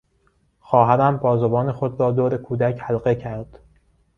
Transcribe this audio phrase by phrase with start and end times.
[0.59, 3.59] خواهرم بازوان خود را دور کودک حلقه کرد.